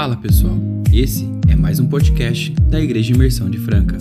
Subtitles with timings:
[0.00, 0.54] Fala pessoal,
[0.94, 3.98] esse é mais um podcast da Igreja Imersão de Franca.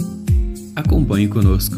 [0.74, 1.76] Acompanhe conosco.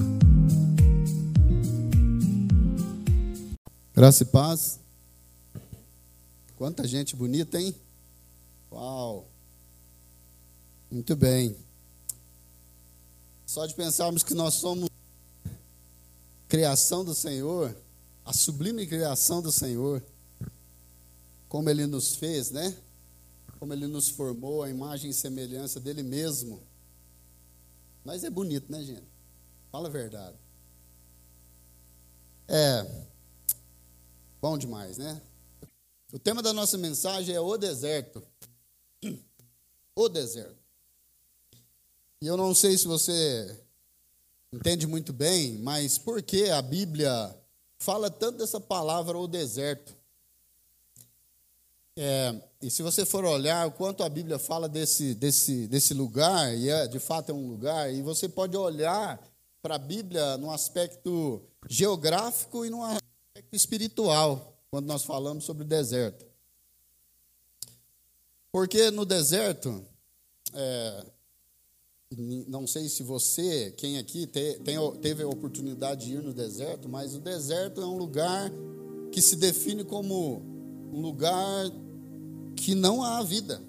[3.95, 4.79] Graça e paz.
[6.55, 7.73] Quanta gente bonita, hein?
[8.71, 9.27] Uau!
[10.91, 11.55] Muito bem.
[13.47, 14.87] Só de pensarmos que nós somos
[16.47, 17.75] criação do Senhor,
[18.23, 19.99] a sublime criação do Senhor,
[21.49, 22.77] como Ele nos fez, né?
[23.61, 26.63] Como Ele nos formou, a imagem e semelhança dele mesmo.
[28.03, 29.07] Mas é bonito, né, gente?
[29.71, 30.35] Fala a verdade.
[32.47, 33.05] É.
[34.41, 35.21] Bom demais, né?
[36.11, 38.23] O tema da nossa mensagem é o deserto.
[39.95, 40.57] O deserto.
[42.19, 43.63] E eu não sei se você
[44.51, 47.37] entende muito bem, mas por que a Bíblia
[47.77, 49.95] fala tanto dessa palavra o deserto?
[51.95, 56.55] É, e se você for olhar o quanto a Bíblia fala desse, desse, desse lugar,
[56.55, 59.19] e é, de fato é um lugar, e você pode olhar
[59.61, 65.67] para a Bíblia no aspecto geográfico e no aspecto espiritual, quando nós falamos sobre o
[65.67, 66.25] deserto.
[68.51, 69.83] Porque no deserto,
[70.53, 71.05] é,
[72.47, 76.87] não sei se você, quem aqui te, tem, teve a oportunidade de ir no deserto,
[76.87, 78.51] mas o deserto é um lugar
[79.11, 80.41] que se define como
[80.93, 81.69] um lugar
[82.61, 83.59] que não há vida.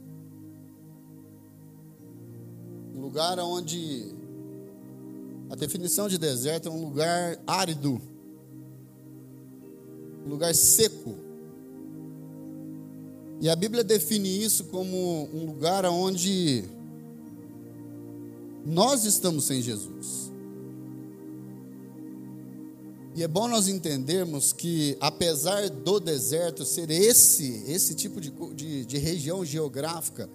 [2.94, 4.14] Um lugar onde
[5.48, 8.00] a definição de deserto é um lugar árido,
[10.26, 11.14] um lugar seco.
[13.40, 16.64] E a Bíblia define isso como um lugar onde
[18.66, 20.31] nós estamos sem Jesus.
[23.14, 28.86] E é bom nós entendermos que, apesar do deserto ser esse, esse tipo de, de,
[28.86, 30.30] de região geográfica,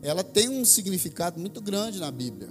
[0.00, 2.48] ela tem um significado muito grande na Bíblia.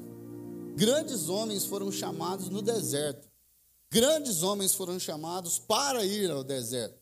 [0.75, 3.29] Grandes homens foram chamados no deserto.
[3.89, 6.99] Grandes homens foram chamados para ir ao deserto.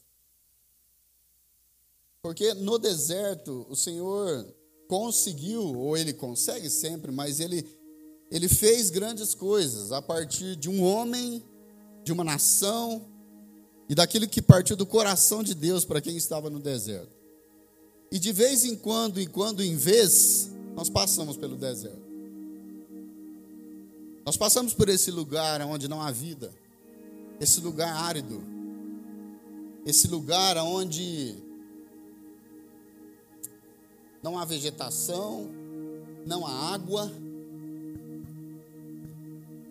[2.22, 4.54] Porque no deserto o Senhor
[4.88, 7.68] conseguiu, ou ele consegue sempre, mas ele,
[8.30, 11.44] ele fez grandes coisas a partir de um homem
[12.08, 13.06] de uma nação
[13.90, 17.12] e daquilo que partiu do coração de Deus para quem estava no deserto.
[18.10, 22.08] E de vez em quando, em quando em vez, nós passamos pelo deserto.
[24.26, 26.50] Nós passamos por esse lugar onde não há vida,
[27.42, 28.42] esse lugar árido,
[29.86, 31.36] esse lugar onde
[34.24, 35.50] não há vegetação,
[36.26, 37.12] não há água,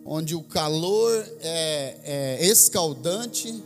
[0.09, 3.61] onde o calor é, é escaldante,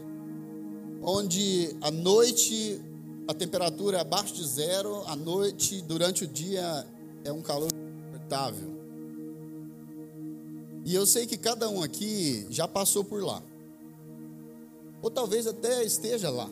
[1.04, 2.82] onde à noite
[3.28, 6.86] a temperatura é abaixo de zero, à noite, durante o dia,
[7.24, 8.72] é um calor insuportável.
[10.84, 13.42] E eu sei que cada um aqui já passou por lá,
[15.00, 16.50] ou talvez até esteja lá.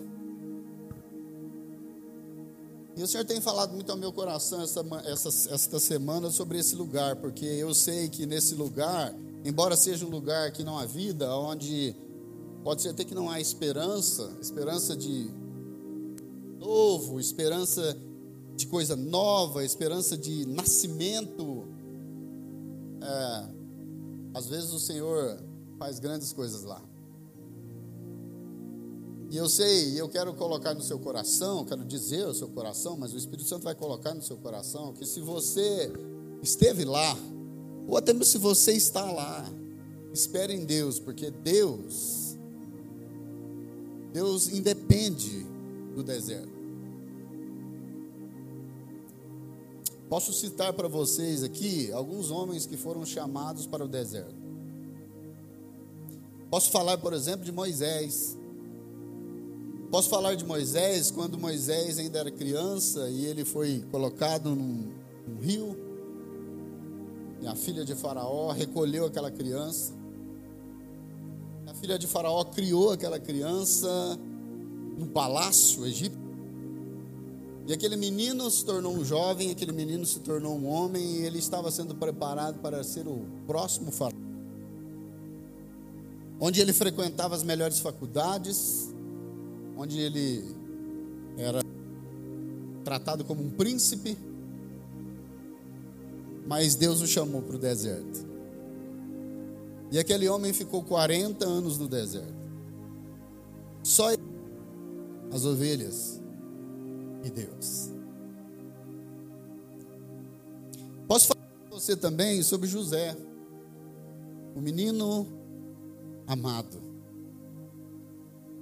[2.95, 6.75] E o Senhor tem falado muito ao meu coração essa, essa, esta semana sobre esse
[6.75, 11.33] lugar, porque eu sei que nesse lugar Embora seja um lugar que não há vida,
[11.35, 11.95] onde
[12.63, 15.29] pode ser até que não há esperança, esperança de
[16.59, 17.97] novo, esperança
[18.55, 21.66] de coisa nova, esperança de nascimento.
[23.01, 23.50] É,
[24.33, 25.41] às vezes o Senhor
[25.77, 26.81] faz grandes coisas lá.
[29.31, 33.13] E eu sei, eu quero colocar no seu coração, quero dizer ao seu coração, mas
[33.13, 35.91] o Espírito Santo vai colocar no seu coração que se você
[36.41, 37.16] esteve lá,
[37.89, 39.44] ou até mesmo se você está lá,
[40.13, 42.38] espere em Deus, porque Deus,
[44.13, 45.44] Deus independe
[45.95, 46.59] do deserto.
[50.07, 54.35] Posso citar para vocês aqui alguns homens que foram chamados para o deserto.
[56.50, 58.38] Posso falar, por exemplo, de Moisés.
[59.89, 64.92] Posso falar de Moisés quando Moisés ainda era criança e ele foi colocado num,
[65.27, 65.88] num rio
[67.47, 69.94] a filha de Faraó recolheu aquela criança.
[71.68, 74.19] A filha de Faraó criou aquela criança
[74.97, 76.19] no palácio egípcio.
[77.68, 81.38] E aquele menino se tornou um jovem, aquele menino se tornou um homem, e ele
[81.38, 84.18] estava sendo preparado para ser o próximo faraó.
[86.39, 88.89] Onde ele frequentava as melhores faculdades,
[89.77, 90.56] onde ele
[91.38, 91.59] era
[92.83, 94.18] tratado como um príncipe
[96.47, 98.27] mas Deus o chamou para o deserto.
[99.91, 102.33] E aquele homem ficou 40 anos no deserto.
[103.83, 104.09] Só
[105.31, 106.21] as ovelhas
[107.24, 107.91] e Deus.
[111.07, 113.18] Posso falar com você também sobre José,
[114.56, 115.27] o menino
[116.27, 116.88] amado.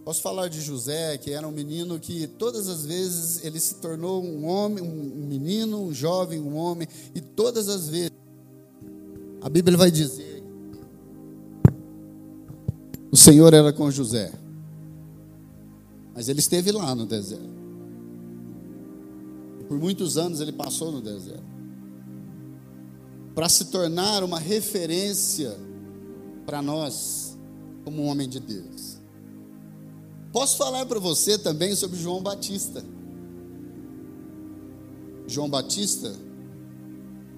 [0.08, 4.24] Posso falar de José, que era um menino que todas as vezes ele se tornou
[4.24, 8.14] um homem, um menino, um jovem, um homem, e todas as vezes
[9.42, 10.42] a Bíblia vai dizer:
[13.12, 14.32] o Senhor era com José,
[16.16, 17.58] mas ele esteve lá no deserto.
[19.68, 21.44] Por muitos anos ele passou no deserto
[23.36, 25.54] para se tornar uma referência
[26.46, 27.38] para nós
[27.84, 28.97] como um homem de Deus.
[30.38, 32.86] Posso falar para você também sobre João Batista.
[35.26, 36.14] João Batista,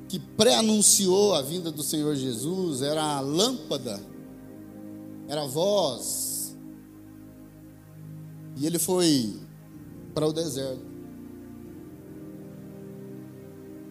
[0.09, 4.01] que pré-anunciou a vinda do Senhor Jesus, era a lâmpada,
[5.29, 6.57] era a voz.
[8.57, 9.33] E ele foi
[10.13, 10.83] para o deserto.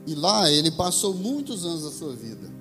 [0.07, 2.53] E lá ele passou muitos anos da sua vida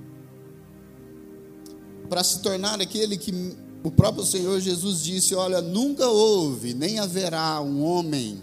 [2.08, 7.62] para se tornar aquele que o próprio Senhor Jesus disse: Olha, nunca houve, nem haverá
[7.62, 8.42] um homem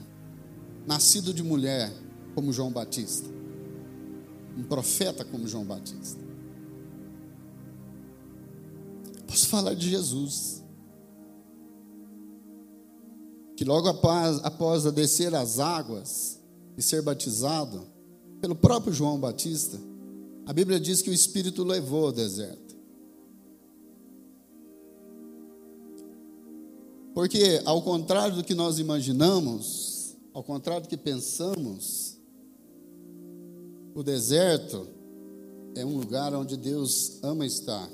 [0.87, 1.93] nascido de mulher
[2.35, 3.29] como João Batista,
[4.57, 6.23] um profeta como João Batista.
[9.27, 10.63] Posso falar de Jesus,
[13.57, 16.41] que logo após, após descer as águas
[16.77, 17.83] e ser batizado
[18.41, 19.79] pelo próprio João Batista,
[20.47, 22.64] a Bíblia diz que o Espírito levou ao deserto.
[27.15, 32.19] Porque, ao contrário do que nós imaginamos, ao contrário do que pensamos,
[33.95, 34.89] o deserto
[35.77, 37.89] é um lugar onde Deus ama estar.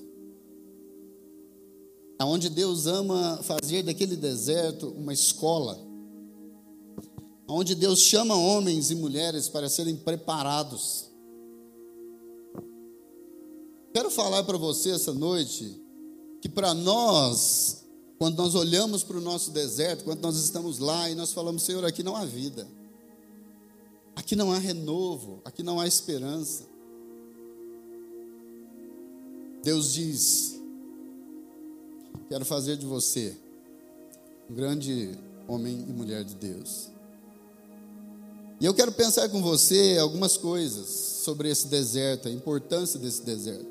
[2.22, 5.78] Onde Deus ama fazer daquele deserto uma escola.
[7.46, 11.10] Onde Deus chama homens e mulheres para serem preparados.
[13.92, 15.78] Quero falar para você essa noite
[16.40, 17.79] que para nós
[18.20, 21.82] quando nós olhamos para o nosso deserto, quando nós estamos lá e nós falamos, Senhor,
[21.86, 22.68] aqui não há vida,
[24.14, 26.64] aqui não há renovo, aqui não há esperança.
[29.62, 30.60] Deus diz:
[32.28, 33.34] Quero fazer de você
[34.50, 35.18] um grande
[35.48, 36.90] homem e mulher de Deus.
[38.60, 40.90] E eu quero pensar com você algumas coisas
[41.24, 43.69] sobre esse deserto, a importância desse deserto.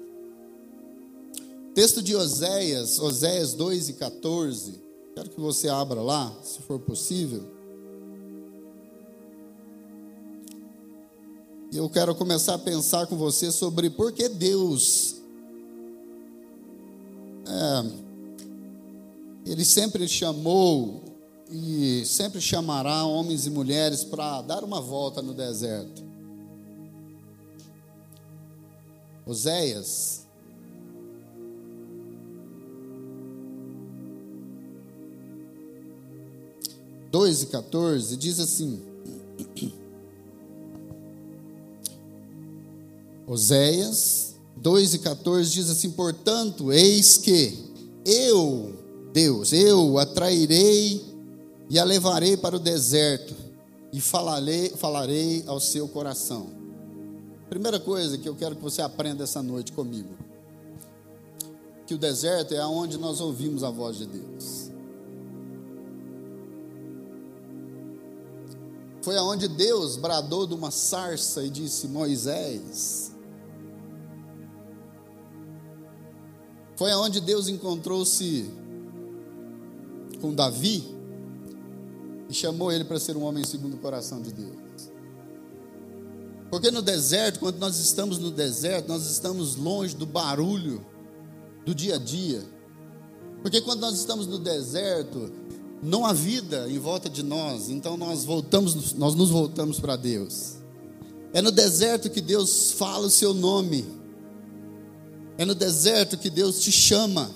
[1.73, 4.81] Texto de Oséias, Oséias 2 e 14.
[5.15, 7.43] Quero que você abra lá, se for possível.
[11.71, 15.17] E eu quero começar a pensar com você sobre por que Deus
[17.47, 17.91] é,
[19.45, 21.03] ele sempre chamou
[21.51, 26.03] e sempre chamará homens e mulheres para dar uma volta no deserto.
[29.25, 30.28] Oséias
[37.11, 38.81] 2 e 14 diz assim:
[43.25, 47.57] Oséias 2 e 14 diz assim: Portanto, eis que
[48.05, 48.73] eu,
[49.13, 51.03] Deus, eu atrairei
[51.69, 53.35] e a levarei para o deserto
[53.93, 56.47] e falarei, falarei ao seu coração.
[57.49, 60.09] Primeira coisa que eu quero que você aprenda essa noite comigo:
[61.87, 64.68] que o deserto é aonde nós ouvimos a voz de Deus.
[69.01, 73.11] Foi aonde Deus bradou de uma sarça e disse: Moisés.
[76.75, 78.49] Foi aonde Deus encontrou-se
[80.21, 80.95] com Davi
[82.29, 84.91] e chamou ele para ser um homem segundo o coração de Deus.
[86.49, 90.85] Porque no deserto, quando nós estamos no deserto, nós estamos longe do barulho
[91.65, 92.43] do dia a dia.
[93.41, 95.31] Porque quando nós estamos no deserto,
[95.81, 100.57] não há vida em volta de nós, então nós voltamos, nós nos voltamos para Deus.
[101.31, 103.85] É no deserto que Deus fala o seu nome.
[105.37, 107.31] É no deserto que Deus te chama.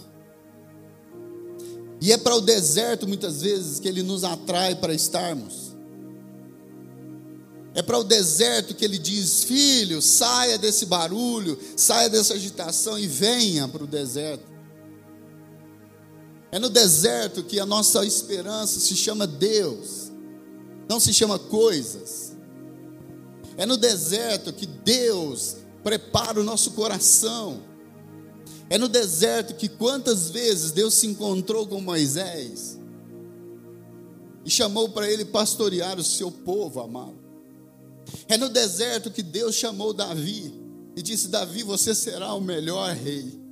[2.02, 5.74] E é para o deserto muitas vezes que ele nos atrai para estarmos.
[7.76, 13.08] É para o deserto que ele diz: Filho, saia desse barulho, saia dessa agitação e
[13.08, 14.53] venha para o deserto.
[16.54, 20.12] É no deserto que a nossa esperança se chama Deus,
[20.88, 22.38] não se chama coisas.
[23.58, 27.60] É no deserto que Deus prepara o nosso coração.
[28.70, 32.80] É no deserto que quantas vezes Deus se encontrou com Moisés
[34.46, 37.18] e chamou para ele pastorear o seu povo amado.
[38.28, 40.54] É no deserto que Deus chamou Davi
[40.96, 43.43] e disse: Davi, você será o melhor rei.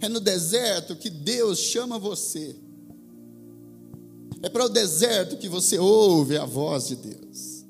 [0.00, 2.56] É no deserto que Deus chama você.
[4.42, 7.64] É para o deserto que você ouve a voz de Deus.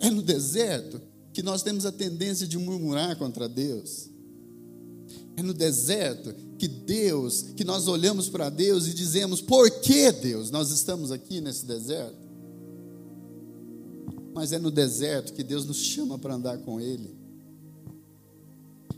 [0.00, 1.00] É no deserto
[1.32, 4.10] que nós temos a tendência de murmurar contra Deus.
[5.36, 10.50] É no deserto que Deus, que nós olhamos para Deus e dizemos: por que Deus
[10.50, 12.29] nós estamos aqui nesse deserto?
[14.34, 17.14] Mas é no deserto que Deus nos chama para andar com Ele.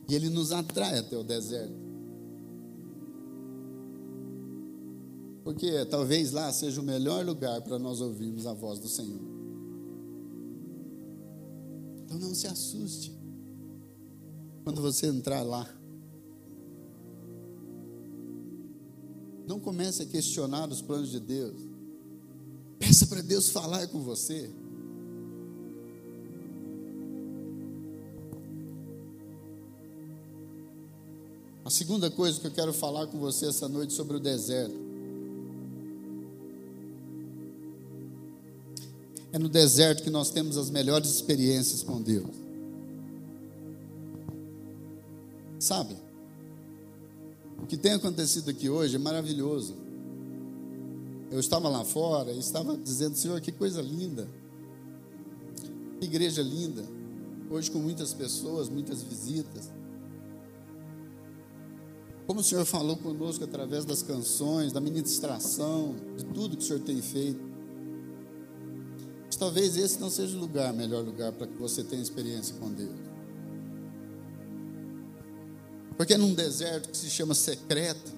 [0.09, 1.83] E Ele nos atrai até o deserto.
[5.43, 9.21] Porque talvez lá seja o melhor lugar para nós ouvirmos a voz do Senhor.
[12.05, 13.13] Então não se assuste
[14.65, 15.69] quando você entrar lá.
[19.47, 21.61] Não comece a questionar os planos de Deus.
[22.79, 24.51] Peça para Deus falar com você.
[31.73, 34.75] Segunda coisa que eu quero falar com você essa noite sobre o deserto.
[39.33, 42.29] É no deserto que nós temos as melhores experiências com Deus.
[45.59, 45.97] Sabe?
[47.63, 49.75] O que tem acontecido aqui hoje é maravilhoso.
[51.31, 54.29] Eu estava lá fora e estava dizendo, Senhor, que coisa linda.
[55.99, 56.85] Que igreja linda.
[57.51, 59.71] Hoje com muitas pessoas, muitas visitas.
[62.27, 66.81] Como o Senhor falou conosco através das canções, da ministração, de tudo que o Senhor
[66.81, 67.41] tem feito.
[69.27, 72.71] Mas talvez esse não seja o lugar, melhor lugar para que você tenha experiência com
[72.71, 73.13] Deus.
[75.97, 78.13] Porque num deserto que se chama secreto.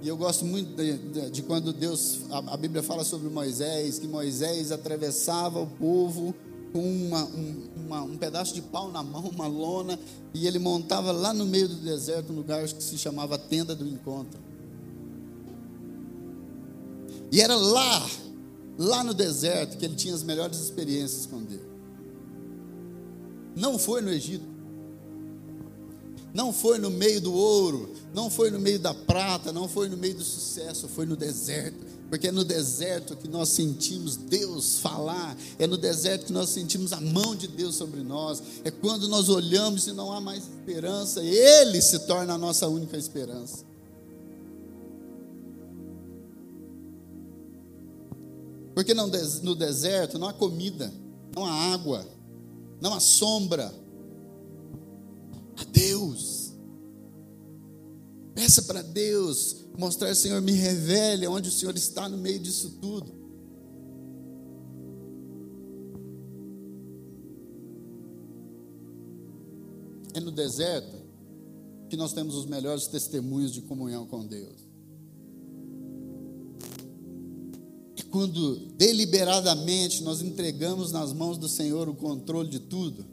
[0.00, 4.00] E eu gosto muito de, de, de quando Deus, a, a, Bíblia fala sobre Moisés,
[4.00, 6.34] que Moisés atravessava o povo
[6.72, 9.98] com uma, um, uma, um pedaço de pau na mão, uma lona,
[10.32, 13.86] e ele montava lá no meio do deserto um lugar que se chamava Tenda do
[13.86, 14.40] Encontro.
[17.30, 18.10] E era lá,
[18.78, 21.62] lá no deserto, que ele tinha as melhores experiências com Deus.
[23.54, 24.50] Não foi no Egito.
[26.32, 29.98] Não foi no meio do ouro, não foi no meio da prata, não foi no
[29.98, 31.84] meio do sucesso, foi no deserto.
[32.12, 36.92] Porque é no deserto que nós sentimos Deus falar, é no deserto que nós sentimos
[36.92, 41.24] a mão de Deus sobre nós, é quando nós olhamos e não há mais esperança,
[41.24, 43.64] Ele se torna a nossa única esperança.
[48.74, 50.92] Porque no deserto não há comida,
[51.34, 52.06] não há água,
[52.78, 53.74] não há sombra,
[55.56, 56.52] a Deus.
[58.34, 63.12] Peça para Deus mostrar, Senhor, me revele onde o Senhor está no meio disso tudo.
[70.14, 70.96] É no deserto
[71.88, 74.68] que nós temos os melhores testemunhos de comunhão com Deus.
[77.98, 83.12] É quando deliberadamente nós entregamos nas mãos do Senhor o controle de tudo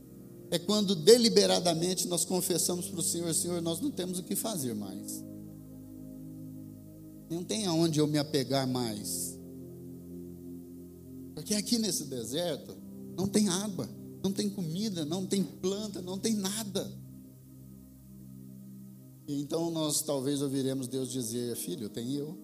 [0.51, 4.73] é quando deliberadamente nós confessamos para o Senhor: Senhor, nós não temos o que fazer
[4.73, 5.23] mais.
[7.29, 9.37] Não tem aonde eu me apegar mais.
[11.35, 12.75] Porque aqui nesse deserto
[13.15, 13.87] não tem água,
[14.23, 16.91] não tem comida, não tem planta, não tem nada.
[19.27, 22.37] E então nós talvez ouviremos Deus dizer: Filho, tem eu.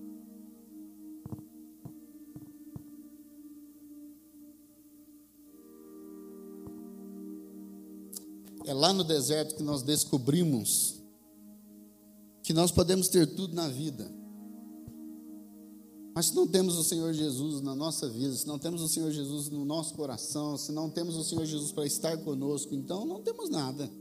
[8.65, 10.96] É lá no deserto que nós descobrimos
[12.42, 14.12] que nós podemos ter tudo na vida.
[16.15, 19.12] Mas se não temos o Senhor Jesus na nossa vida, se não temos o Senhor
[19.12, 23.22] Jesus no nosso coração, se não temos o Senhor Jesus para estar conosco, então não
[23.22, 23.91] temos nada.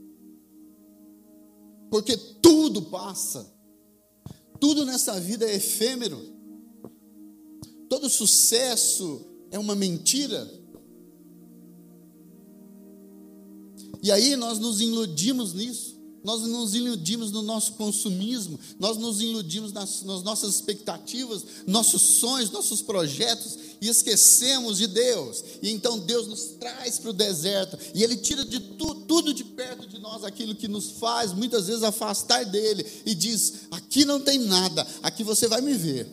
[1.91, 3.53] Porque tudo passa.
[4.61, 6.17] Tudo nessa vida é efêmero.
[7.89, 10.49] Todo sucesso é uma mentira.
[14.01, 15.94] E aí nós nos iludimos nisso.
[16.25, 22.49] Nós nos iludimos no nosso consumismo, nós nos iludimos nas, nas nossas expectativas, nossos sonhos,
[22.49, 25.43] nossos projetos, e esquecemos de Deus.
[25.61, 29.43] E então Deus nos traz para o deserto, e Ele tira de tu, tudo de
[29.43, 34.19] perto de nós aquilo que nos faz muitas vezes afastar dele, e diz: aqui não
[34.19, 36.11] tem nada, aqui você vai me ver.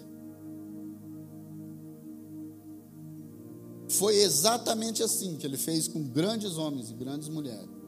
[3.89, 7.82] Foi exatamente assim que ele fez com grandes homens e grandes mulheres.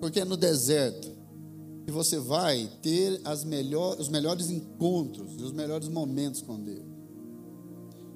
[0.00, 1.16] Porque é no deserto
[1.84, 6.84] que você vai ter melhor, os melhores encontros os melhores momentos com Deus.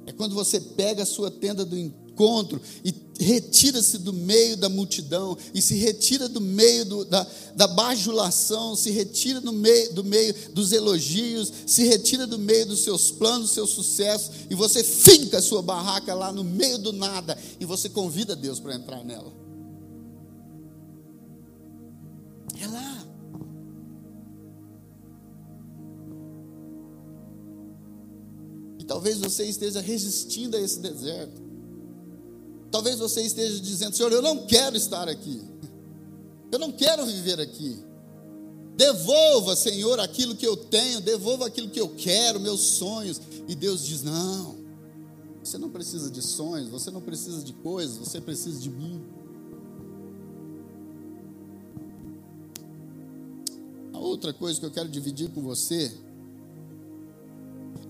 [0.06, 5.36] É quando você pega a sua tenda do encontro e retira-se do meio da multidão,
[5.54, 10.34] e se retira do meio do, da, da bajulação, se retira do meio, do meio
[10.52, 15.42] dos elogios, se retira do meio dos seus planos, seus sucessos, e você finca a
[15.42, 19.32] sua barraca lá no meio do nada, e você convida Deus para entrar nela.
[28.90, 31.40] Talvez você esteja resistindo a esse deserto.
[32.72, 35.40] Talvez você esteja dizendo: Senhor, eu não quero estar aqui.
[36.50, 37.78] Eu não quero viver aqui.
[38.76, 43.20] Devolva, Senhor, aquilo que eu tenho, devolva aquilo que eu quero, meus sonhos.
[43.46, 44.56] E Deus diz: Não,
[45.40, 49.00] você não precisa de sonhos, você não precisa de coisas, você precisa de mim.
[53.92, 55.96] A outra coisa que eu quero dividir com você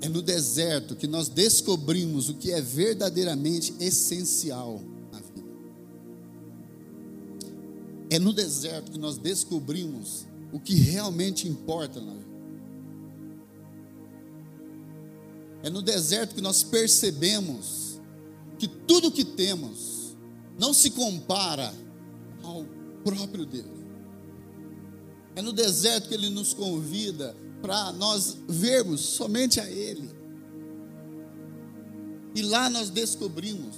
[0.00, 4.80] é no deserto que nós descobrimos o que é verdadeiramente essencial
[5.12, 5.48] na vida.
[8.08, 12.30] É no deserto que nós descobrimos o que realmente importa na vida.
[15.62, 18.00] É no deserto que nós percebemos
[18.58, 20.16] que tudo que temos
[20.58, 21.74] não se compara
[22.42, 22.64] ao
[23.04, 23.80] próprio Deus.
[25.36, 30.10] É no deserto que ele nos convida para nós vermos somente a Ele.
[32.34, 33.76] E lá nós descobrimos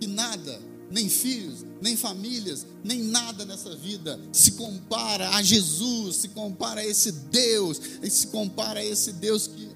[0.00, 6.28] que nada, nem filhos, nem famílias, nem nada nessa vida se compara a Jesus, se
[6.28, 7.80] compara a esse Deus,
[8.10, 9.68] se compara a esse Deus que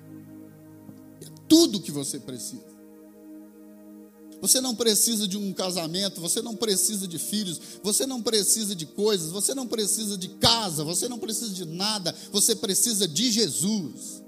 [1.21, 2.76] é tudo que você precisa.
[4.41, 8.85] Você não precisa de um casamento, você não precisa de filhos, você não precisa de
[8.85, 14.23] coisas, você não precisa de casa, você não precisa de nada, você precisa de Jesus.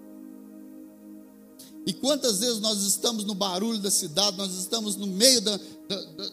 [1.86, 6.02] E quantas vezes nós estamos no barulho da cidade, nós estamos no meio da, da,
[6.02, 6.30] da,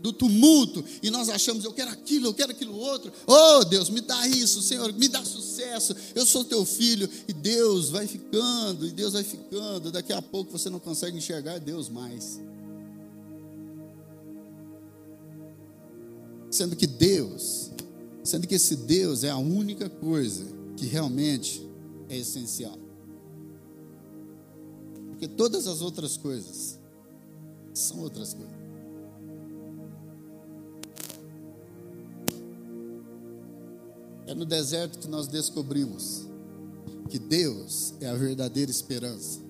[0.00, 3.12] do tumulto e nós achamos, eu quero aquilo, eu quero aquilo outro.
[3.26, 5.94] Oh Deus, me dá isso, Senhor, me dá sucesso.
[6.14, 7.08] Eu sou teu filho.
[7.28, 9.92] E Deus vai ficando, e Deus vai ficando.
[9.92, 12.40] Daqui a pouco você não consegue enxergar Deus mais.
[16.50, 17.70] Sendo que Deus,
[18.24, 21.68] sendo que esse Deus é a única coisa que realmente
[22.08, 22.78] é essencial.
[25.10, 26.78] Porque todas as outras coisas
[27.74, 28.60] são outras coisas.
[34.26, 36.24] É no deserto que nós descobrimos
[37.08, 39.40] que Deus é a verdadeira esperança.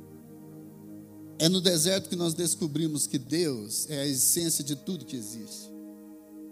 [1.39, 5.70] É no deserto que nós descobrimos que Deus é a essência de tudo que existe.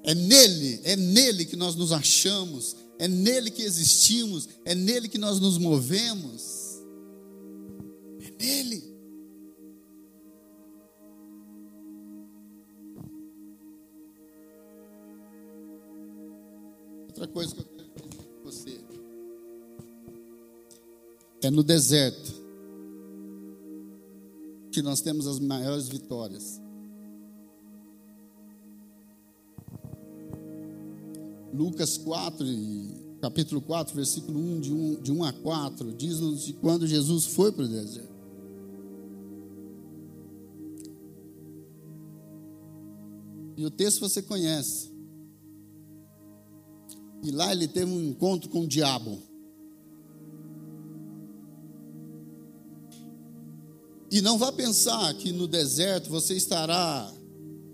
[0.04, 5.18] É nele, é nele que nós nos achamos, é nele que existimos, é nele que
[5.18, 6.78] nós nos movemos.
[8.20, 8.84] É nele.
[17.08, 18.80] Outra coisa que eu quero dizer com você
[21.42, 22.32] é no deserto
[24.70, 26.60] que nós temos as maiores vitórias.
[31.58, 32.46] Lucas 4,
[33.20, 37.50] capítulo 4, versículo 1, de 1, de 1 a 4, diz-nos de quando Jesus foi
[37.50, 38.16] para o deserto.
[43.56, 44.92] E o texto você conhece.
[47.24, 49.18] E lá ele teve um encontro com o diabo.
[54.12, 57.12] E não vá pensar que no deserto você estará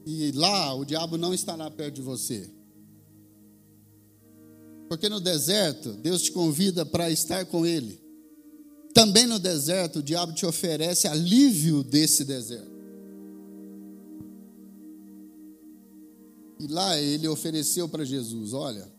[0.06, 2.50] e lá o diabo não estará perto de você.
[4.88, 8.00] Porque no deserto, Deus te convida para estar com Ele.
[8.94, 12.74] Também no deserto, o diabo te oferece alívio desse deserto.
[16.60, 18.90] E lá ele ofereceu para Jesus: Olha,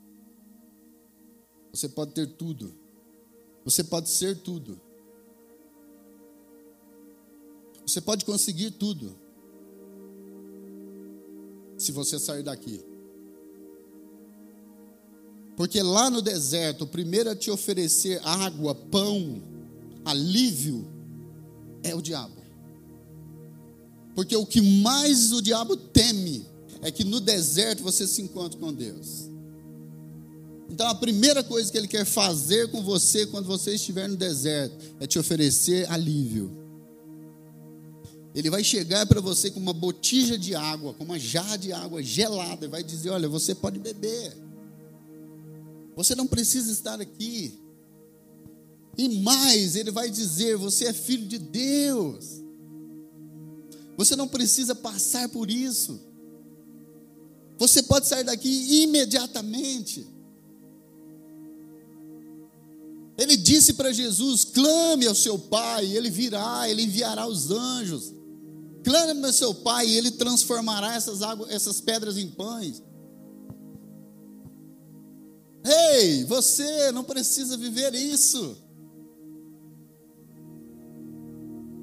[1.72, 2.74] você pode ter tudo,
[3.64, 4.80] você pode ser tudo,
[7.88, 9.18] você pode conseguir tudo,
[11.78, 12.95] se você sair daqui.
[15.56, 19.42] Porque lá no deserto, o primeiro a te oferecer água, pão,
[20.04, 20.88] alívio,
[21.82, 22.36] é o diabo.
[24.14, 26.46] Porque o que mais o diabo teme
[26.82, 29.30] é que no deserto você se encontre com Deus.
[30.70, 34.96] Então a primeira coisa que ele quer fazer com você quando você estiver no deserto
[35.00, 36.52] é te oferecer alívio.
[38.34, 42.04] Ele vai chegar para você com uma botija de água, com uma jarra de água
[42.04, 44.36] gelada, e vai dizer: Olha, você pode beber.
[45.96, 47.60] Você não precisa estar aqui.
[48.98, 52.42] E mais, ele vai dizer: você é filho de Deus.
[53.98, 56.00] Você não precisa passar por isso.
[57.58, 60.06] Você pode sair daqui imediatamente.
[63.18, 68.14] Ele disse para Jesus: clame ao seu Pai, ele virá, ele enviará os anjos.
[68.84, 72.84] Clame ao seu Pai, ele transformará essas, águas, essas pedras em pães.
[75.66, 78.56] Ei, você não precisa viver isso.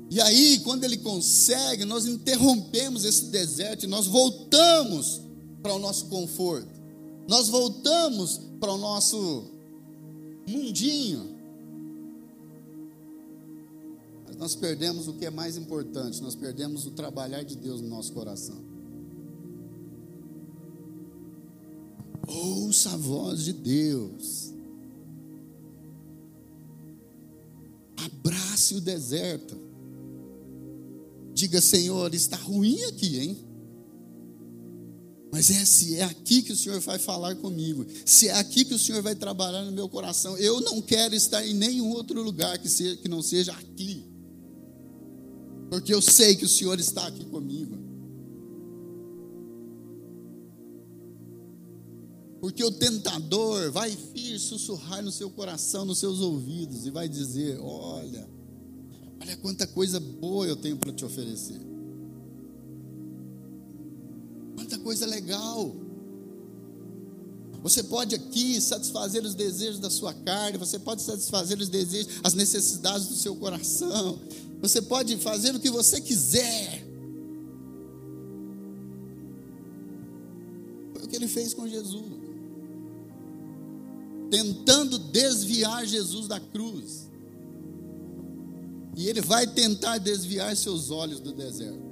[0.09, 5.23] E aí, quando ele consegue, nós interrompemos esse deserto e nós voltamos
[5.63, 6.69] para o nosso conforto.
[7.27, 9.45] Nós voltamos para o nosso
[10.47, 11.35] mundinho.
[14.27, 17.89] Mas nós perdemos o que é mais importante, nós perdemos o trabalhar de Deus no
[17.89, 18.72] nosso coração.
[22.27, 24.53] Ouça a voz de Deus.
[27.97, 29.57] Abrace o deserto.
[31.35, 33.53] Diga, Senhor, está ruim aqui, hein?
[35.33, 38.75] Mas é se é aqui que o Senhor vai falar comigo, se é aqui que
[38.75, 42.59] o Senhor vai trabalhar no meu coração, eu não quero estar em nenhum outro lugar
[42.59, 44.05] que, seja, que não seja aqui,
[45.71, 47.82] porque eu sei que o Senhor está aqui comigo.
[52.43, 57.59] Porque o tentador vai vir sussurrar no seu coração, nos seus ouvidos, e vai dizer:
[57.59, 58.29] Olha,
[59.19, 61.73] olha quanta coisa boa eu tenho para te oferecer.
[64.83, 65.75] coisa legal.
[67.63, 72.35] Você pode aqui satisfazer os desejos da sua carne, você pode satisfazer os desejos, as
[72.35, 74.21] necessidades do seu coração.
[74.61, 76.85] Você pode fazer o que você quiser.
[80.93, 82.22] Foi o que ele fez com Jesus.
[84.33, 87.07] Tentando desviar Jesus da cruz.
[88.97, 91.83] E ele vai tentar desviar seus olhos do deserto.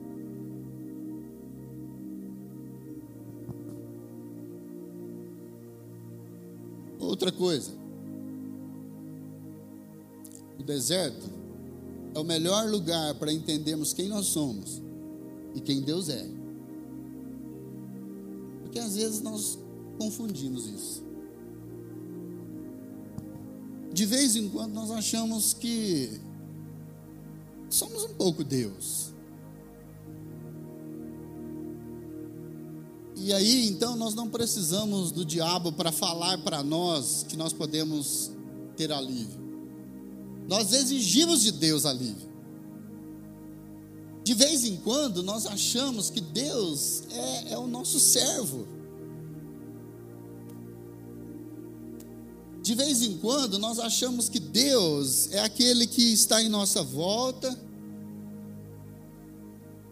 [6.99, 7.73] Outra coisa,
[10.59, 11.29] o deserto
[12.15, 14.81] é o melhor lugar para entendermos quem nós somos
[15.55, 16.27] e quem Deus é.
[18.63, 19.59] Porque às vezes nós
[19.99, 21.10] confundimos isso.
[23.93, 26.21] De vez em quando nós achamos que
[27.69, 29.11] somos um pouco Deus.
[33.17, 38.31] E aí, então, nós não precisamos do diabo para falar para nós que nós podemos
[38.77, 39.39] ter alívio.
[40.49, 42.31] Nós exigimos de Deus alívio.
[44.25, 48.67] De vez em quando, nós achamos que Deus é, é o nosso servo.
[52.63, 57.59] De vez em quando, nós achamos que Deus é aquele que está em nossa volta,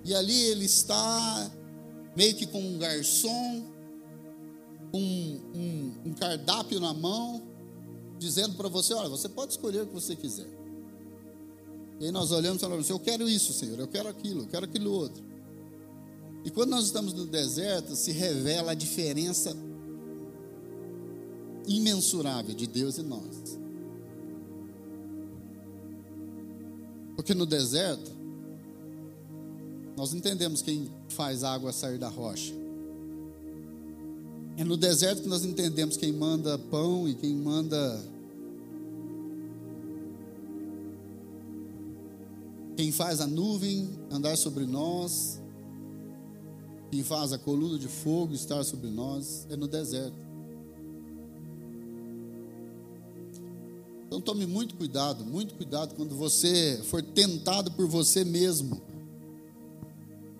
[0.05, 1.51] e ali Ele está
[2.15, 3.65] meio que com um garçom,
[4.93, 7.43] com um, um, um cardápio na mão,
[8.19, 10.49] dizendo para você: olha, você pode escolher o que você quiser.
[12.01, 14.67] E aí nós olhamos e falamos: eu quero isso, Senhor, eu quero aquilo, eu quero
[14.67, 15.23] aquilo outro.
[16.45, 19.57] E quando nós estamos no deserto, se revela a diferença
[21.69, 23.59] imensurável de Deus e nós.
[27.15, 28.11] Porque no deserto,
[29.97, 32.55] nós entendemos quem faz água sair da rocha.
[34.57, 38.01] É no deserto que nós entendemos quem manda pão e quem manda.
[42.77, 45.41] Quem faz a nuvem andar sobre nós.
[46.91, 49.47] Quem faz a coluna de fogo estar sobre nós.
[49.51, 50.28] É no deserto.
[54.09, 58.81] Então tome muito cuidado, muito cuidado quando você for tentado por você mesmo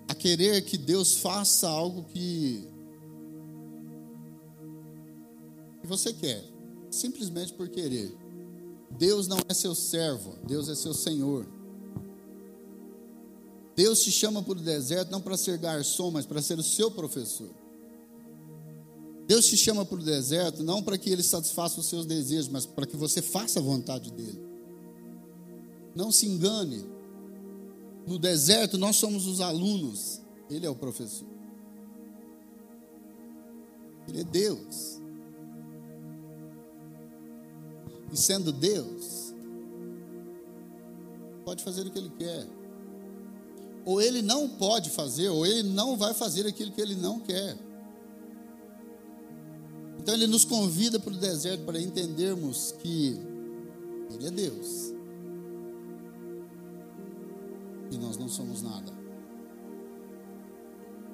[0.07, 2.67] a querer que Deus faça algo que,
[5.83, 6.43] você quer,
[6.89, 8.15] simplesmente por querer.
[8.91, 11.47] Deus não é seu servo, Deus é seu Senhor.
[13.75, 16.91] Deus te chama para o deserto não para ser garçom, mas para ser o seu
[16.91, 17.49] professor.
[19.29, 22.65] Deus te chama para o deserto não para que ele satisfaça os seus desejos, mas
[22.65, 24.43] para que você faça a vontade dele.
[25.95, 26.83] Não se engane.
[28.07, 31.27] No deserto, nós somos os alunos, ele é o professor.
[34.07, 34.99] Ele é Deus.
[38.11, 39.31] E sendo Deus,
[41.45, 42.47] pode fazer o que ele quer.
[43.85, 47.68] Ou ele não pode fazer, ou ele não vai fazer aquilo que ele não quer.
[49.99, 53.19] Então ele nos convida para o deserto para entendermos que
[54.11, 54.99] Ele é Deus
[57.91, 58.91] e nós não somos nada.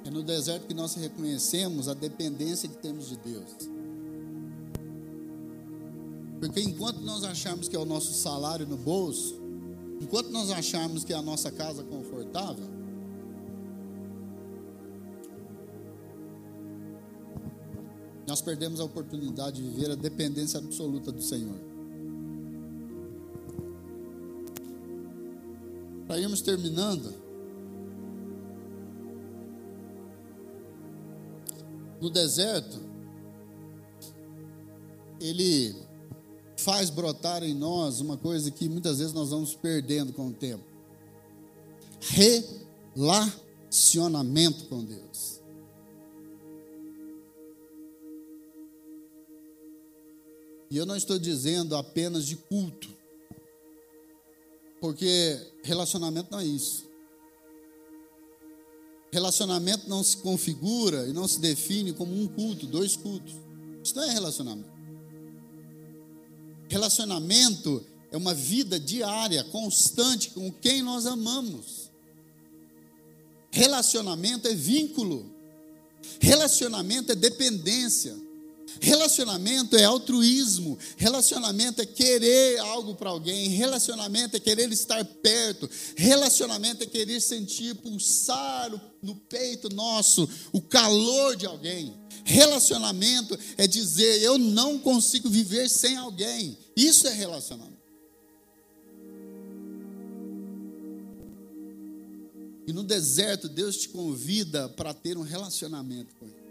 [0.04, 3.69] É no deserto que nós reconhecemos a dependência que temos de Deus.
[6.39, 9.36] Porque enquanto nós acharmos que é o nosso salário no bolso,
[10.00, 12.67] enquanto nós acharmos que é a nossa casa confortável,
[18.28, 21.60] nós perdemos a oportunidade de viver a dependência absoluta do Senhor.
[26.08, 27.14] Para irmos terminando,
[32.00, 32.80] no deserto,
[35.20, 35.76] ele
[36.58, 40.64] faz brotar em nós uma coisa que muitas vezes nós vamos perdendo com o tempo:
[42.96, 45.35] relacionamento com Deus.
[50.76, 52.90] E eu não estou dizendo apenas de culto,
[54.82, 56.84] porque relacionamento não é isso.
[59.10, 63.36] Relacionamento não se configura e não se define como um culto, dois cultos.
[63.82, 64.70] Isso não é relacionamento.
[66.68, 71.90] Relacionamento é uma vida diária, constante com quem nós amamos.
[73.50, 75.34] Relacionamento é vínculo.
[76.20, 78.25] Relacionamento é dependência.
[78.80, 86.84] Relacionamento é altruísmo, relacionamento é querer algo para alguém, relacionamento é querer estar perto, relacionamento
[86.84, 91.93] é querer sentir pulsar no peito nosso o calor de alguém.
[92.23, 96.58] Relacionamento é dizer eu não consigo viver sem alguém.
[96.75, 97.75] Isso é relacionamento.
[102.67, 106.45] E no deserto Deus te convida para ter um relacionamento com ele.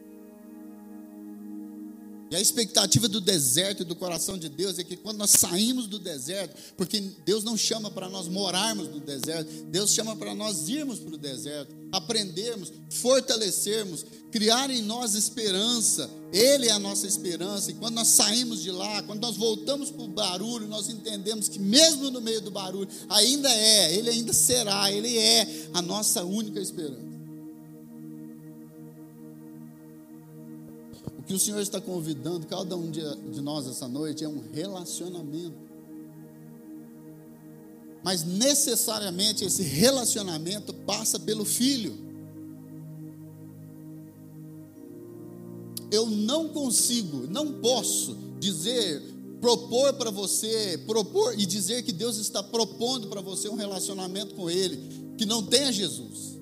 [2.35, 5.87] E a expectativa do deserto e do coração de Deus é que quando nós saímos
[5.87, 10.69] do deserto, porque Deus não chama para nós morarmos no deserto, Deus chama para nós
[10.69, 16.11] irmos para o deserto, aprendermos, fortalecermos, criar em nós esperança.
[16.33, 17.71] Ele é a nossa esperança.
[17.71, 21.61] E quando nós saímos de lá, quando nós voltamos para o barulho, nós entendemos que
[21.61, 26.59] mesmo no meio do barulho, ainda é, Ele ainda será, Ele é a nossa única
[26.59, 27.14] esperança.
[31.27, 35.57] Que o Senhor está convidando cada um de nós essa noite é um relacionamento.
[38.03, 41.97] Mas necessariamente esse relacionamento passa pelo filho.
[45.91, 49.01] Eu não consigo, não posso dizer,
[49.41, 54.51] propor para você, propor e dizer que Deus está propondo para você um relacionamento com
[54.51, 56.39] Ele que não tenha Jesus.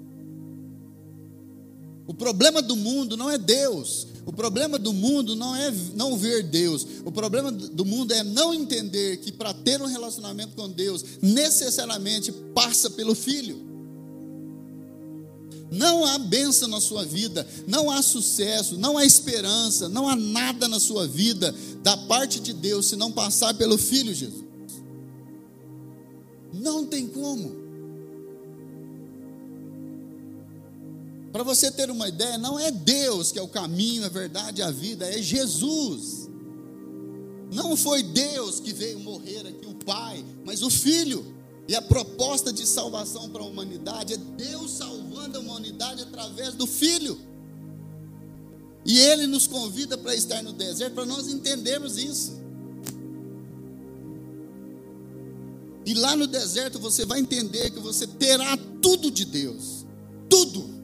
[2.07, 4.09] O problema do mundo não é Deus.
[4.25, 6.87] O problema do mundo não é não ver Deus.
[7.05, 12.31] O problema do mundo é não entender que para ter um relacionamento com Deus, necessariamente
[12.55, 13.73] passa pelo Filho.
[15.73, 20.69] Não há bênção na sua vida, não há sucesso, não há esperança, não há nada
[20.69, 24.45] na sua vida da parte de Deus se não passar pelo Filho Jesus.
[26.53, 27.62] Não tem como.
[31.33, 34.63] Para você ter uma ideia, não é Deus que é o caminho, a verdade e
[34.63, 36.29] a vida, é Jesus.
[37.51, 41.25] Não foi Deus que veio morrer aqui, o Pai, mas o Filho.
[41.67, 46.67] E a proposta de salvação para a humanidade é Deus salvando a humanidade através do
[46.67, 47.19] Filho.
[48.85, 52.43] E Ele nos convida para estar no deserto, para nós entendermos isso.
[55.87, 59.87] E lá no deserto você vai entender que você terá tudo de Deus.
[60.29, 60.82] Tudo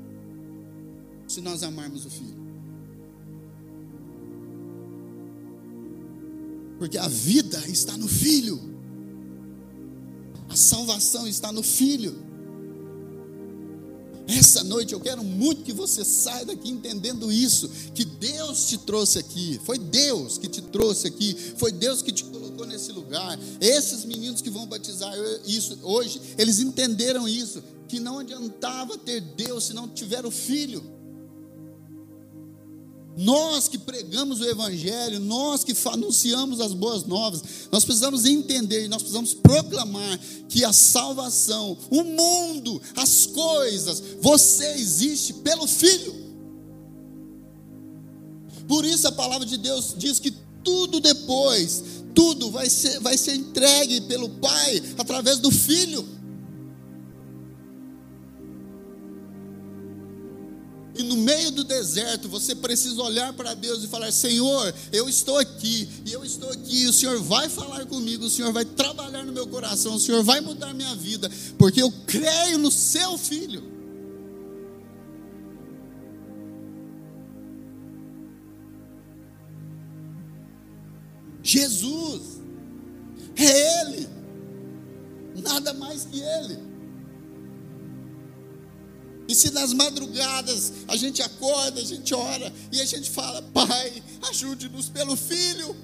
[1.39, 2.37] se nós amarmos o Filho.
[6.79, 8.61] Porque a vida está no Filho,
[10.49, 12.27] a salvação está no Filho.
[14.27, 19.21] Essa noite eu quero muito que você saia daqui entendendo isso, que Deus te trouxe
[19.21, 23.39] aqui, foi Deus que te trouxe aqui, foi Deus que te colocou nesse lugar.
[23.61, 25.15] Esses meninos que vão batizar
[25.47, 30.98] isso hoje, eles entenderam isso, que não adiantava ter Deus se não tiver o filho.
[33.19, 38.89] Nós que pregamos o Evangelho, nós que anunciamos as boas novas, nós precisamos entender e
[38.89, 46.15] nós precisamos proclamar que a salvação, o mundo, as coisas, você existe pelo Filho.
[48.69, 51.83] Por isso a palavra de Deus diz que tudo depois,
[52.15, 56.07] tudo vai ser, vai ser entregue pelo Pai através do Filho.
[61.29, 66.13] Meio do deserto, você precisa olhar para Deus e falar: Senhor, eu estou aqui, e
[66.13, 69.95] eu estou aqui, o Senhor vai falar comigo, o Senhor vai trabalhar no meu coração,
[69.95, 73.77] o Senhor vai mudar minha vida, porque eu creio no seu filho.
[81.43, 82.41] Jesus,
[83.37, 84.09] é Ele,
[85.43, 86.68] nada mais que Ele.
[89.29, 94.03] E se nas madrugadas a gente acorda, a gente ora e a gente fala: Pai,
[94.31, 95.77] ajude-nos pelo filho.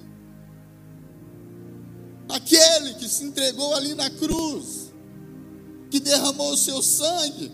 [2.27, 4.91] Aquele que se entregou ali na cruz,
[5.91, 7.51] que derramou o seu sangue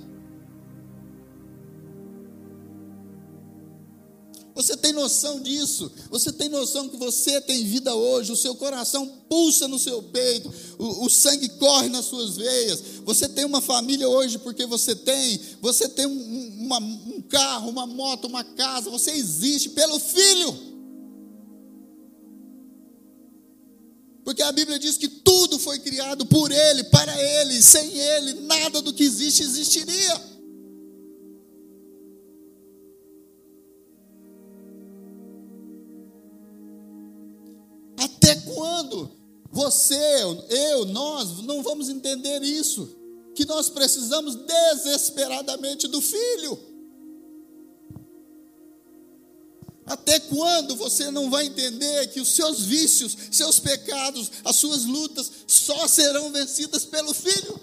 [4.62, 5.92] Você tem noção disso?
[6.12, 8.32] Você tem noção que você tem vida hoje?
[8.32, 12.80] O seu coração pulsa no seu peito, o, o, sangue corre nas suas veias.
[13.04, 15.42] Você tem uma família hoje porque você tem.
[15.62, 18.92] Você tem um, uma, um carro, uma moto, uma casa.
[18.92, 20.56] Você existe pelo Filho.
[24.24, 28.80] Porque a Bíblia diz que tudo foi criado por Ele, para Ele, sem Ele, nada
[28.80, 30.31] do que existe existiria.
[39.52, 40.00] Você,
[40.50, 42.98] eu, nós não vamos entender isso?
[43.36, 46.58] Que nós precisamos desesperadamente do Filho.
[49.86, 55.30] Até quando você não vai entender que os seus vícios, seus pecados, as suas lutas
[55.46, 57.60] só serão vencidas pelo Filho?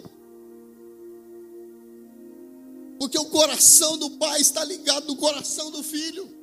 [2.98, 6.37] Porque o coração do Pai está ligado no coração do Filho.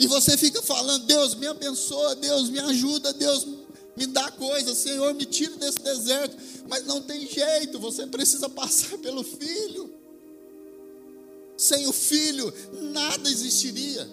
[0.00, 3.46] E você fica falando: Deus me abençoa, Deus me ajuda, Deus
[3.94, 6.34] me dá coisa, Senhor, me tira desse deserto.
[6.66, 9.92] Mas não tem jeito, você precisa passar pelo filho.
[11.54, 12.50] Sem o filho,
[12.92, 14.08] nada existiria.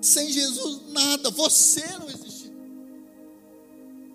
[0.00, 1.28] Sem Jesus, nada.
[1.30, 2.52] Você não existiria.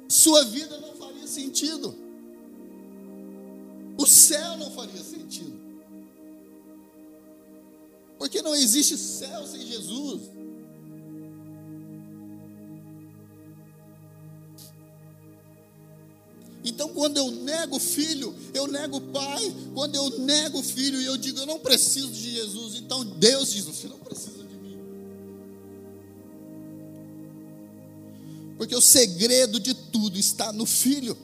[0.08, 1.94] Sua vida não faria sentido.
[3.98, 5.58] O céu não faria sentido.
[8.18, 10.37] Porque não existe céu sem Jesus.
[16.78, 19.52] Então, quando eu nego o filho, eu nego o pai.
[19.74, 23.52] Quando eu nego o filho e eu digo, eu não preciso de Jesus, então Deus
[23.52, 24.78] diz, você não precisa de mim.
[28.60, 31.18] Porque o segredo de tudo está no filho.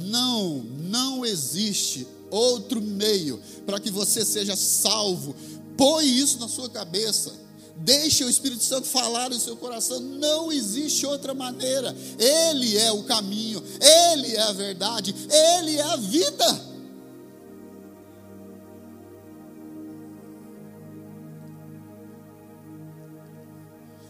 [0.00, 5.36] Não, não existe outro meio para que você seja salvo.
[5.76, 7.46] Põe isso na sua cabeça.
[7.78, 10.00] Deixe o Espírito Santo falar no seu coração.
[10.00, 11.94] Não existe outra maneira.
[12.18, 16.68] Ele é o caminho, Ele é a verdade, Ele é a vida.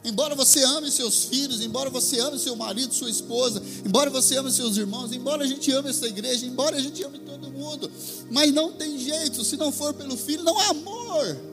[0.02, 4.50] Embora você ame seus filhos, embora você ame seu marido, sua esposa, embora você ame
[4.50, 7.90] seus irmãos, embora a gente ame essa igreja, embora a gente ame todo mundo,
[8.30, 11.47] mas não tem jeito, se não for pelo filho, não há amor.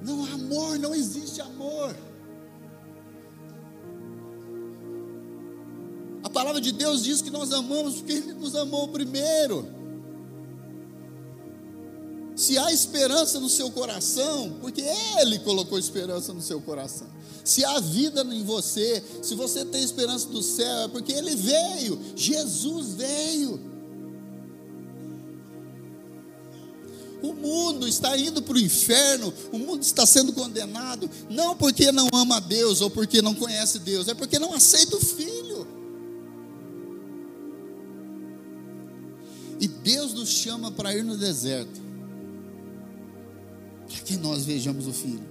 [0.00, 1.94] Não há amor, não existe amor.
[6.22, 9.66] A palavra de Deus diz que nós amamos porque Ele nos amou primeiro.
[12.36, 14.82] Se há esperança no seu coração, porque
[15.20, 17.08] Ele colocou esperança no seu coração.
[17.44, 21.98] Se há vida em você, se você tem esperança do céu, é porque Ele veio,
[22.14, 23.67] Jesus veio.
[27.20, 32.08] O mundo está indo para o inferno, o mundo está sendo condenado, não porque não
[32.12, 35.66] ama Deus ou porque não conhece Deus, é porque não aceita o Filho.
[39.60, 41.80] E Deus nos chama para ir no deserto,
[43.88, 45.26] para que nós vejamos o Filho.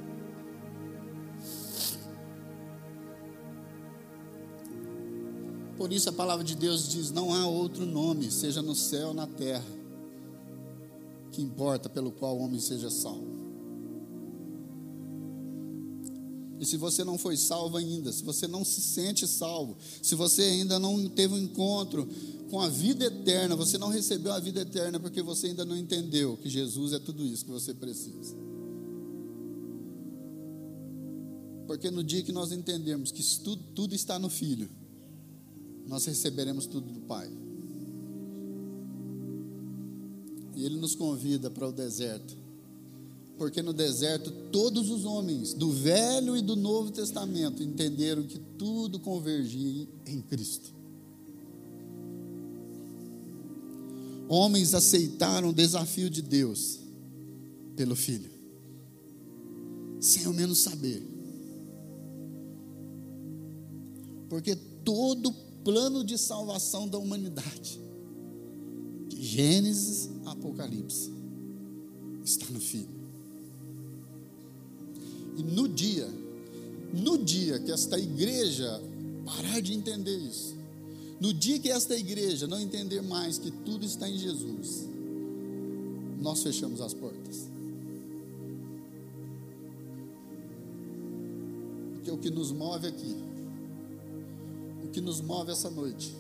[5.78, 9.14] Por isso a palavra de Deus diz: não há outro nome, seja no céu ou
[9.14, 9.77] na terra
[11.38, 13.46] que importa pelo qual o homem seja salvo.
[16.60, 20.42] E se você não foi salvo ainda, se você não se sente salvo, se você
[20.42, 22.08] ainda não teve um encontro
[22.50, 26.36] com a vida eterna, você não recebeu a vida eterna porque você ainda não entendeu
[26.38, 28.36] que Jesus é tudo isso que você precisa.
[31.68, 34.68] Porque no dia que nós entendemos que tudo, tudo está no Filho,
[35.86, 37.32] nós receberemos tudo do Pai.
[40.58, 42.36] E Ele nos convida para o deserto,
[43.38, 49.00] Porque no deserto todos os homens do Velho e do Novo Testamento entenderam que tudo
[49.00, 50.74] convergia em Cristo.
[54.28, 56.80] Homens aceitaram o desafio de Deus
[57.76, 58.32] pelo Filho,
[60.02, 61.08] sem ao menos saber.
[64.28, 65.32] Porque todo
[65.64, 67.87] plano de salvação da humanidade, de
[69.20, 71.12] Gênesis Apocalipse,
[72.24, 72.98] está no Filho.
[75.38, 76.08] E no dia,
[76.94, 78.82] no dia que esta igreja
[79.26, 80.56] parar de entender isso,
[81.20, 84.88] no dia que esta igreja não entender mais que tudo está em Jesus,
[86.20, 87.48] nós fechamos as portas.
[91.94, 93.16] Porque o que nos move aqui,
[94.84, 96.16] o que nos move essa noite,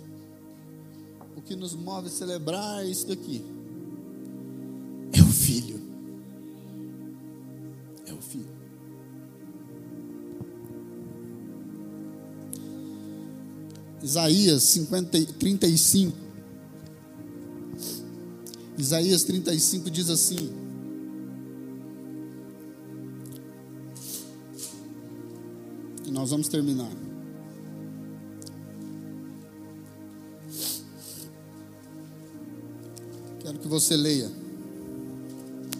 [1.37, 3.45] o que nos move celebrar isso daqui,
[5.13, 5.79] é o Filho.
[8.07, 8.49] É o Filho.
[14.01, 16.17] Isaías 50, 35.
[18.75, 20.51] Isaías 35 diz assim:
[26.03, 27.06] E nós vamos terminar.
[33.47, 34.29] Quero que você leia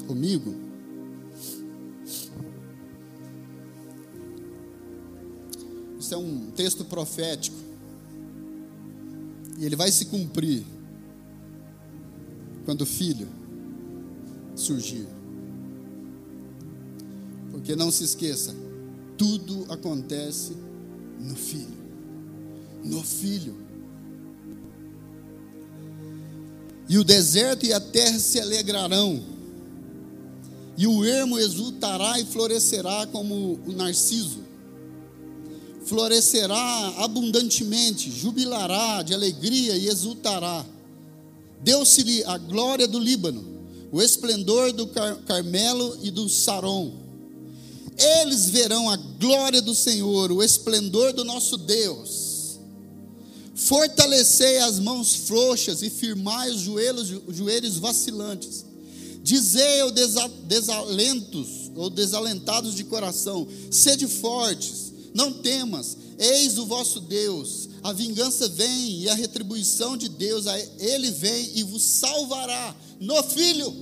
[0.08, 0.56] comigo.
[6.00, 7.58] Isso é um texto profético.
[9.58, 10.64] E ele vai se cumprir
[12.64, 13.28] quando o filho
[14.56, 15.06] surgir.
[17.52, 18.56] Porque não se esqueça,
[19.18, 20.56] tudo acontece
[21.20, 21.78] no filho.
[22.86, 23.67] No filho.
[26.90, 29.22] E o deserto e a terra se alegrarão,
[30.78, 34.48] e o ermo exultará e florescerá como o narciso
[35.88, 40.66] florescerá abundantemente, jubilará de alegria e exultará.
[41.64, 43.44] Deu-se-lhe a glória do Líbano,
[43.92, 46.94] o esplendor do Car Carmelo e do Saron.
[47.98, 52.27] Eles verão a glória do Senhor, o esplendor do nosso Deus.
[53.58, 58.64] Fortalecei as mãos frouxas e firmai os joelhos, os joelhos vacilantes.
[59.24, 59.92] Dizei aos
[60.44, 67.68] desalentos ou desalentados de coração: sede fortes não temas, eis o vosso Deus.
[67.82, 70.46] A vingança vem e a retribuição de Deus,
[70.78, 73.74] ele vem e vos salvará no filho.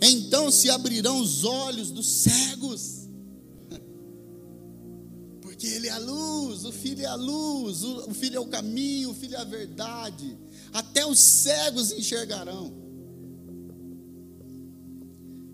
[0.00, 3.03] Então se abrirão os olhos dos cegos,
[5.64, 9.10] porque ele é a luz, o filho é a luz, o filho é o caminho,
[9.10, 10.36] o filho é a verdade.
[10.72, 12.84] Até os cegos enxergarão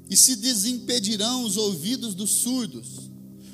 [0.09, 3.09] e se desimpedirão os ouvidos dos surdos.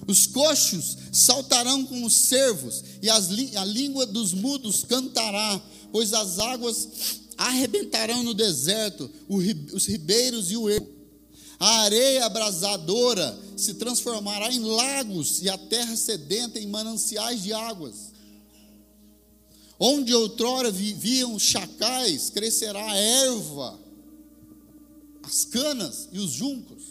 [0.07, 5.61] Os coxos saltarão como cervos, e as, a língua dos mudos cantará,
[5.93, 6.89] pois as águas
[7.37, 10.96] arrebentarão no deserto, os ribeiros e o ermo.
[11.59, 18.13] A areia abrasadora se transformará em lagos, e a terra sedenta em mananciais de águas.
[19.79, 23.87] Onde outrora viviam chacais, crescerá a erva
[25.27, 26.85] as canas e os juncos.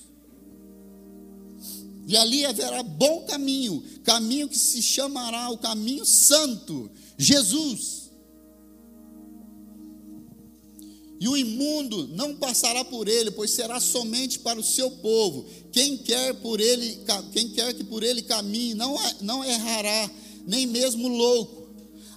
[2.08, 8.05] E ali haverá bom caminho, caminho que se chamará o caminho santo, Jesus.
[11.20, 15.46] E o imundo não passará por ele, pois será somente para o seu povo.
[15.72, 17.00] Quem quer por ele,
[17.32, 20.12] quem quer que por ele caminhe, não, não errará,
[20.46, 21.66] nem mesmo louco.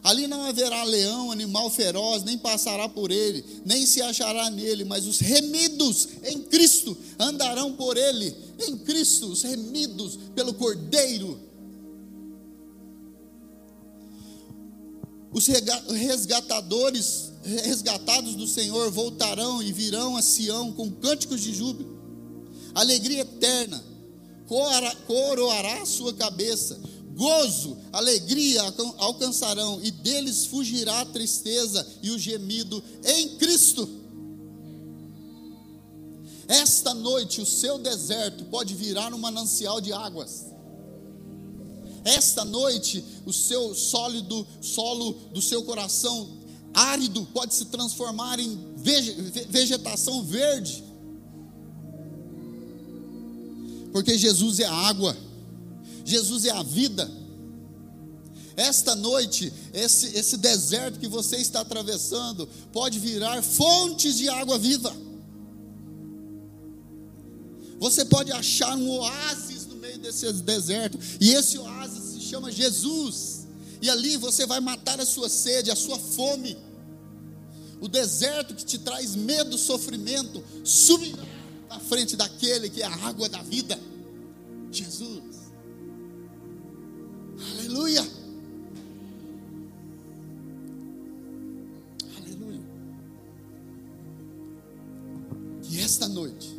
[0.02, 5.06] Ali não haverá leão, animal feroz, nem passará por ele, nem se achará nele, mas
[5.06, 8.34] os remidos em Cristo andarão por ele,
[8.66, 11.40] em Cristo, os remidos pelo Cordeiro.
[15.30, 21.98] Os resgatadores, resgatados do Senhor, voltarão e virão a Sião com cânticos de júbilo,
[22.74, 23.82] alegria eterna,
[25.06, 26.78] coroará sua cabeça
[27.18, 28.62] gozo, alegria
[28.98, 33.88] alcançarão, e deles fugirá a tristeza e o gemido em Cristo.
[36.46, 40.46] Esta noite o seu deserto pode virar um manancial de águas.
[42.04, 46.37] Esta noite o seu sólido solo do seu coração
[46.74, 48.58] árido pode se transformar em
[49.48, 50.84] vegetação verde.
[53.92, 55.16] Porque Jesus é a água.
[56.04, 57.10] Jesus é a vida.
[58.56, 64.92] Esta noite, esse, esse deserto que você está atravessando pode virar fontes de água viva.
[67.78, 73.37] Você pode achar um oásis no meio desse deserto, e esse oásis se chama Jesus.
[73.80, 76.56] E ali você vai matar a sua sede, a sua fome.
[77.80, 81.22] O deserto que te traz medo, sofrimento, subirá
[81.68, 83.78] na frente daquele que é a água da vida,
[84.72, 85.22] Jesus.
[87.52, 88.04] Aleluia.
[92.16, 92.62] Aleluia.
[95.62, 96.58] Que esta noite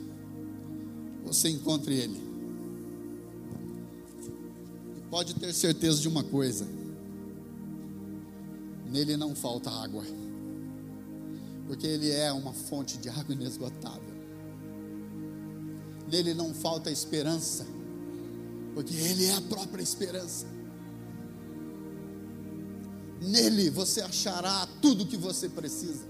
[1.26, 2.30] você encontre Ele.
[5.10, 6.66] Pode ter certeza de uma coisa:
[8.90, 10.04] nele não falta água,
[11.68, 14.20] porque Ele é uma fonte de água inesgotável.
[16.12, 17.66] Nele não falta esperança,
[18.74, 20.48] porque Ele é a própria esperança.
[23.22, 26.08] Nele você achará tudo o que você precisa.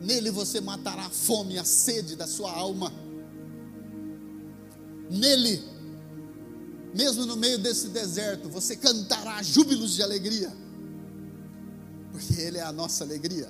[0.00, 2.92] Nele você matará a fome e a sede da sua alma.
[5.10, 5.62] Nele,
[6.94, 10.52] mesmo no meio desse deserto, você cantará júbilos de alegria,
[12.18, 13.48] porque Ele é a nossa alegria.